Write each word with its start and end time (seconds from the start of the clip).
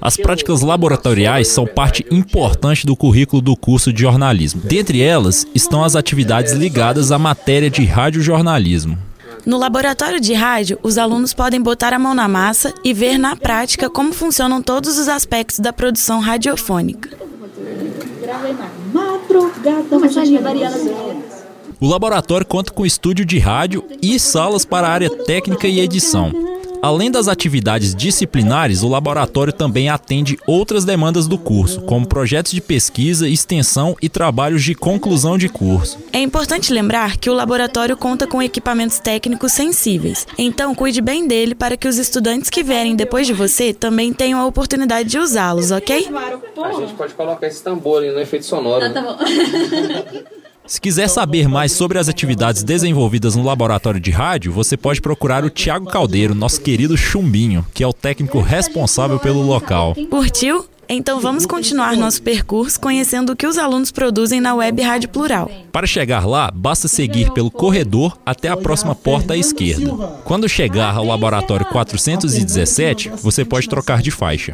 As 0.00 0.16
práticas 0.16 0.60
laboratoriais 0.60 1.48
são 1.48 1.66
parte 1.66 2.04
importante 2.10 2.84
do 2.84 2.96
currículo 2.96 3.40
do 3.40 3.56
curso 3.56 3.92
de 3.92 4.02
jornalismo. 4.02 4.60
Dentre 4.64 5.00
elas 5.00 5.46
estão 5.54 5.84
as 5.84 5.94
atividades 5.94 6.52
ligadas 6.52 7.12
à 7.12 7.18
matéria 7.18 7.70
de 7.70 7.84
radiojornalismo. 7.84 8.98
No 9.46 9.56
laboratório 9.56 10.20
de 10.20 10.34
rádio, 10.34 10.78
os 10.82 10.98
alunos 10.98 11.32
podem 11.32 11.60
botar 11.60 11.92
a 11.94 11.98
mão 11.98 12.14
na 12.14 12.28
massa 12.28 12.74
e 12.84 12.92
ver 12.92 13.18
na 13.18 13.36
prática 13.36 13.88
como 13.88 14.12
funcionam 14.12 14.60
todos 14.60 14.98
os 14.98 15.08
aspectos 15.08 15.60
da 15.60 15.72
produção 15.72 16.20
radiofônica. 16.20 17.10
O 21.80 21.86
laboratório 21.86 22.46
conta 22.46 22.72
com 22.72 22.84
estúdio 22.84 23.24
de 23.24 23.38
rádio 23.38 23.84
e 24.02 24.18
salas 24.18 24.64
para 24.64 24.88
a 24.88 24.90
área 24.90 25.08
técnica 25.08 25.66
e 25.66 25.80
edição. 25.80 26.49
Além 26.82 27.10
das 27.10 27.28
atividades 27.28 27.94
disciplinares, 27.94 28.82
o 28.82 28.88
laboratório 28.88 29.52
também 29.52 29.90
atende 29.90 30.38
outras 30.46 30.82
demandas 30.84 31.28
do 31.28 31.36
curso, 31.36 31.82
como 31.82 32.06
projetos 32.08 32.52
de 32.52 32.60
pesquisa, 32.60 33.28
extensão 33.28 33.94
e 34.00 34.08
trabalhos 34.08 34.62
de 34.62 34.74
conclusão 34.74 35.36
de 35.36 35.48
curso. 35.48 35.98
É 36.10 36.20
importante 36.20 36.72
lembrar 36.72 37.18
que 37.18 37.28
o 37.28 37.34
laboratório 37.34 37.96
conta 37.96 38.26
com 38.26 38.42
equipamentos 38.42 38.98
técnicos 38.98 39.52
sensíveis, 39.52 40.26
então 40.38 40.74
cuide 40.74 41.02
bem 41.02 41.28
dele 41.28 41.54
para 41.54 41.76
que 41.76 41.86
os 41.86 41.98
estudantes 41.98 42.48
que 42.48 42.62
vierem 42.62 42.96
depois 42.96 43.26
de 43.26 43.34
você 43.34 43.74
também 43.74 44.12
tenham 44.12 44.40
a 44.40 44.46
oportunidade 44.46 45.08
de 45.08 45.18
usá-los, 45.18 45.70
ok? 45.70 46.08
A 46.64 46.72
gente 46.72 46.94
pode 46.94 47.12
colocar 47.12 47.46
esse 47.46 47.62
tambor 47.62 48.00
no 48.00 48.18
efeito 48.18 48.46
sonoro. 48.46 48.86
Ah, 48.86 48.90
tá 48.90 49.02
bom. 49.02 49.18
Se 50.70 50.80
quiser 50.80 51.08
saber 51.08 51.48
mais 51.48 51.72
sobre 51.72 51.98
as 51.98 52.08
atividades 52.08 52.62
desenvolvidas 52.62 53.34
no 53.34 53.42
laboratório 53.42 53.98
de 53.98 54.12
rádio, 54.12 54.52
você 54.52 54.76
pode 54.76 55.00
procurar 55.00 55.44
o 55.44 55.50
Tiago 55.50 55.86
Caldeiro, 55.86 56.32
nosso 56.32 56.60
querido 56.60 56.96
Chumbinho, 56.96 57.66
que 57.74 57.82
é 57.82 57.86
o 57.88 57.92
técnico 57.92 58.40
responsável 58.40 59.18
pelo 59.18 59.42
local. 59.42 59.96
Curtiu? 60.08 60.64
Então 60.88 61.20
vamos 61.20 61.44
continuar 61.44 61.96
nosso 61.96 62.22
percurso 62.22 62.78
conhecendo 62.78 63.32
o 63.32 63.36
que 63.36 63.48
os 63.48 63.58
alunos 63.58 63.90
produzem 63.90 64.40
na 64.40 64.54
Web 64.54 64.80
Rádio 64.80 65.08
Plural. 65.08 65.50
Para 65.72 65.88
chegar 65.88 66.24
lá, 66.24 66.52
basta 66.54 66.86
seguir 66.86 67.32
pelo 67.32 67.50
corredor 67.50 68.16
até 68.24 68.48
a 68.48 68.56
próxima 68.56 68.94
porta 68.94 69.34
à 69.34 69.36
esquerda. 69.36 69.92
Quando 70.24 70.48
chegar 70.48 70.94
ao 70.94 71.04
laboratório 71.04 71.66
417, 71.66 73.10
você 73.20 73.44
pode 73.44 73.68
trocar 73.68 74.00
de 74.00 74.12
faixa. 74.12 74.52